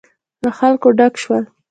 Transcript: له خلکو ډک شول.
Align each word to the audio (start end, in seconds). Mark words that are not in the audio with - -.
له 0.43 0.51
خلکو 0.59 0.87
ډک 0.97 1.13
شول. 1.23 1.43